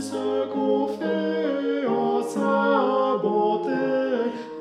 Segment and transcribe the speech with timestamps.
[0.00, 3.68] Ce qu'on fait en sa bonté,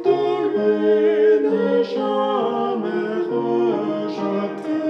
[0.05, 0.19] de
[0.51, 4.81] lui n'est jamais rejeté,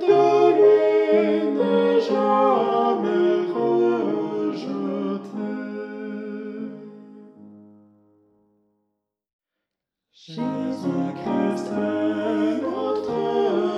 [0.00, 0.22] de
[0.56, 0.78] lui
[1.58, 4.68] n'est jamais rejeté.
[10.12, 13.20] Jésus-Christ est notre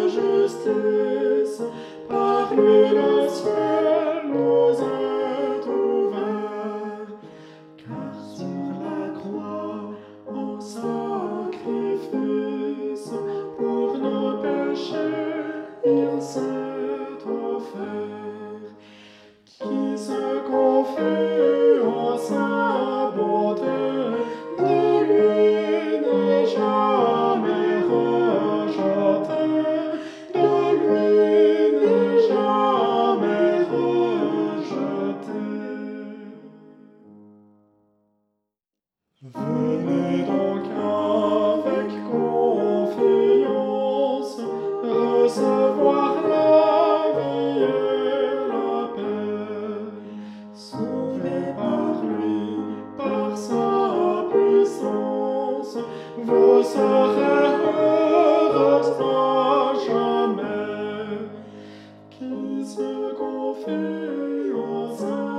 [0.08, 1.58] justice,
[2.08, 3.19] par lui.
[16.20, 16.49] So.
[45.30, 49.86] recevoir la vie et la paix,
[50.54, 52.46] sauvés par lui,
[52.96, 55.78] par sa puissance,
[56.18, 60.48] vous serez heureux à jamais,
[62.10, 65.29] qui se confie en sa